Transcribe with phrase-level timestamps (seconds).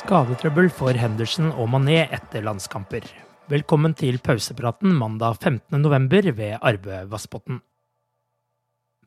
[0.00, 3.04] Skadetrøbbel for Henderson og Mané etter landskamper.
[3.52, 6.30] Velkommen til pausepraten mandag 15.11.
[6.38, 7.58] ved Arve Vassbotn.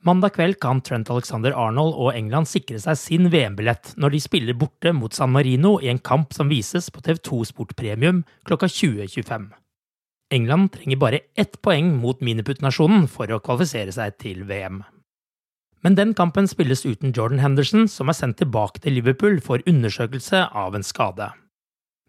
[0.05, 4.59] Mandag kveld kan Trent Alexander Arnold og England sikre seg sin VM-billett når de spiller
[4.59, 9.49] borte mot San Marino i en kamp som vises på TV2 Sport Premium klokka 20.25.
[10.37, 14.83] England trenger bare ett poeng mot miniputtnasjonen for å kvalifisere seg til VM.
[15.83, 20.45] Men den kampen spilles uten Jordan Henderson, som er sendt tilbake til Liverpool for undersøkelse
[20.55, 21.27] av en skade.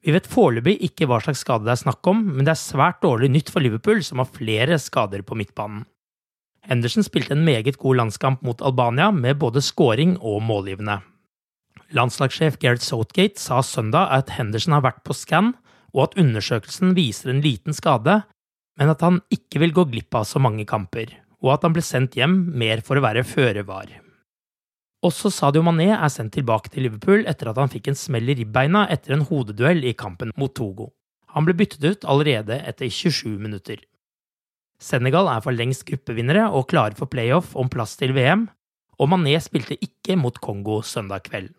[0.04, 3.00] Vi vet foreløpig ikke hva slags skade det er snakk om, men det er svært
[3.02, 5.86] dårlig nytt for Liverpool, som har flere skader på midtbanen.
[6.68, 11.00] Henderson spilte en meget god landskamp mot Albania, med både scoring og målgivende.
[11.94, 15.52] Landslagssjef Gareth Southgate sa søndag at Henderson har vært på scan,
[15.94, 18.22] og at undersøkelsen viser en liten skade,
[18.78, 21.10] men at han ikke vil gå glipp av så mange kamper,
[21.44, 23.92] og at han ble sendt hjem mer for å være føre var.
[25.04, 28.38] Også Sadio Mané er sendt tilbake til Liverpool etter at han fikk en smell i
[28.38, 30.94] ribbeina etter en hodeduell i kampen mot Togo.
[31.36, 33.82] Han ble byttet ut allerede etter 27 minutter.
[34.80, 38.48] Senegal er for lengst gruppevinnere og klare for playoff om plass til VM,
[38.96, 41.52] og Mané spilte ikke mot Kongo søndag kveld.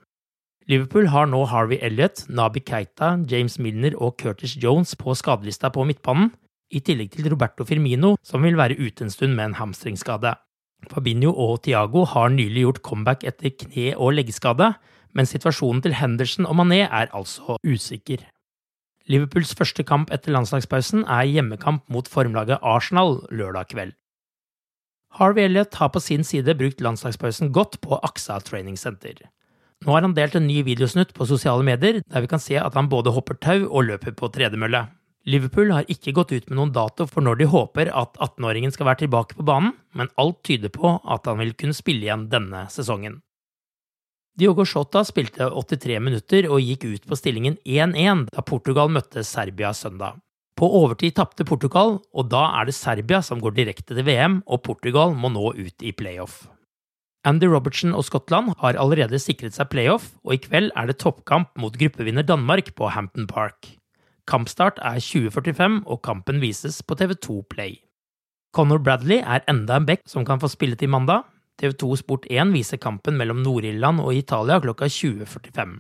[0.66, 5.86] Liverpool har nå Harvey Elliot, Nabi Keita, James Milner og Curtis Jones på skadelista på
[5.86, 6.32] midtbanen,
[6.72, 10.36] i tillegg til Roberto Firmino, som vil være ute en stund med en hamstringsskade.
[10.92, 14.74] Fabinho og Thiago har nylig gjort comeback etter kne- og leggskade,
[15.16, 18.26] men situasjonen til Henderson og Mané er altså usikker.
[19.08, 23.94] Liverpools første kamp etter landslagspausen er hjemmekamp mot formlaget Arsenal lørdag kveld.
[25.16, 29.14] Harvey Elliot har på sin side brukt landslagspausen godt på Aksa Training Center.
[29.86, 32.74] Nå har han delt en ny videosnutt på sosiale medier, der vi kan se at
[32.76, 34.88] han både hopper tau og løper på tredemølle.
[35.26, 38.86] Liverpool har ikke gått ut med noen dato for når de håper at 18-åringen skal
[38.92, 42.68] være tilbake på banen, men alt tyder på at han vil kunne spille igjen denne
[42.70, 43.24] sesongen.
[44.38, 49.72] Diogo Shota spilte 83 minutter og gikk ut på stillingen 1-1 da Portugal møtte Serbia
[49.74, 50.20] søndag.
[50.56, 54.62] På overtid tapte Portugal, og da er det Serbia som går direkte til VM, og
[54.68, 56.46] Portugal må nå ut i playoff.
[57.26, 61.56] Andy Robertson og Skottland har allerede sikret seg playoff, og i kveld er det toppkamp
[61.60, 63.74] mot gruppevinner Danmark på Hampton Park.
[64.26, 67.76] Kampstart er 2045, og kampen vises på TV2 Play.
[68.56, 71.28] Conor Bradley er enda en back som kan få spille til mandag.
[71.62, 75.78] TV2 Sport 1 viser kampen mellom Nord-Irland og Italia klokka 20.45.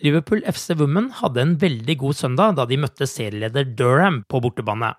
[0.00, 4.94] Liverpool FC Women hadde en veldig god søndag da de møtte serieleder Durham på bortebane.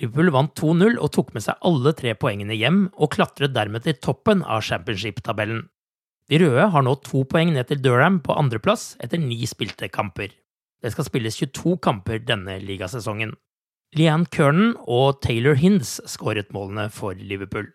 [0.00, 3.96] Liverpool vant 2-0 og tok med seg alle tre poengene hjem, og klatret dermed til
[3.96, 5.64] toppen av championship-tabellen.
[6.28, 10.34] De røde har nå to poeng ned til Durham på andreplass etter ni spilte kamper.
[10.82, 13.36] Det skal spilles 22 kamper denne ligasesongen.
[13.94, 17.68] Leanne Kernan og Taylor Hinds skåret målene for Liverpool.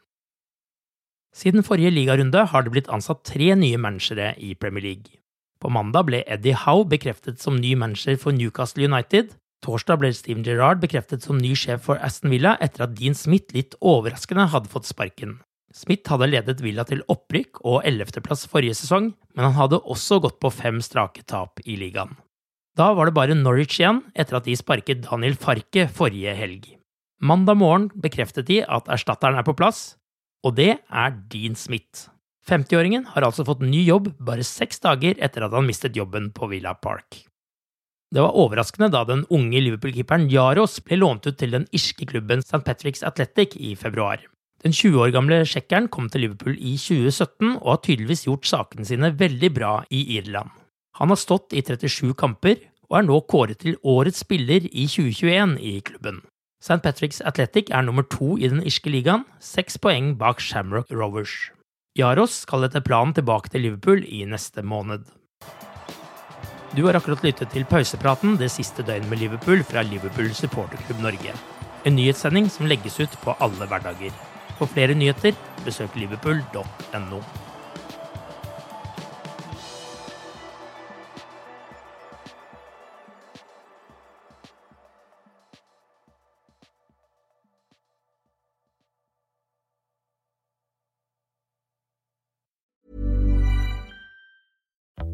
[1.38, 5.22] Siden forrige ligarunde har det blitt ansatt tre nye managere i Premier League.
[5.62, 9.36] På mandag ble Eddie Howe bekreftet som ny manager for Newcastle United.
[9.66, 13.56] Torsdag ble Steven Gerrard bekreftet som ny sjef for Aston Villa etter at Dean Smith
[13.56, 15.40] litt overraskende hadde fått sparken.
[15.74, 20.40] Smith hadde ledet Villa til opprykk og ellevteplass forrige sesong, men han hadde også gått
[20.42, 22.16] på fem strake tap i ligaen.
[22.78, 26.68] Da var det bare Norwich igjen, etter at de sparket Daniel Farke forrige helg.
[27.18, 29.96] Mandag morgen bekreftet de at erstatteren er på plass.
[30.46, 32.12] Og det er Dean Smith.
[32.48, 36.52] 50-åringen har altså fått ny jobb bare seks dager etter at han mistet jobben på
[36.52, 37.24] Villa Park.
[38.14, 42.46] Det var overraskende da den unge Liverpool-keeperen Jaros ble lånt ut til den irske klubben
[42.46, 42.62] St.
[42.64, 44.22] Patrick's Athletic i februar.
[44.64, 48.88] Den 20 år gamle tsjekkeren kom til Liverpool i 2017 og har tydeligvis gjort sakene
[48.88, 50.54] sine veldig bra i Irland.
[50.98, 52.58] Han har stått i 37 kamper
[52.90, 56.24] og er nå kåret til årets spiller i 2021 i klubben.
[56.64, 56.80] St.
[56.82, 61.52] Patrick's Athletic er nummer to i den irske ligaen, seks poeng bak Shamrock Rovers.
[61.98, 65.06] Jaros skal etter planen tilbake til Liverpool i neste måned.
[66.76, 71.34] Du har akkurat lyttet til pausepraten det siste døgnet med Liverpool fra Liverpool supporterklubb Norge.
[71.86, 74.14] En nyhetssending som legges ut på alle hverdager.
[74.58, 77.22] For flere nyheter, besøk liverpool.no.